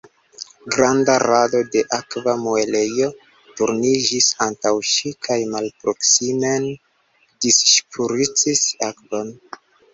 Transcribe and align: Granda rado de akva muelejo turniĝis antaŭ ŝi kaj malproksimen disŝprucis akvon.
Granda 0.75 1.17
rado 1.23 1.59
de 1.75 1.83
akva 1.97 2.33
muelejo 2.45 3.11
turniĝis 3.61 4.31
antaŭ 4.47 4.73
ŝi 4.95 5.13
kaj 5.29 5.39
malproksimen 5.55 6.69
disŝprucis 7.47 8.69
akvon. 8.93 9.35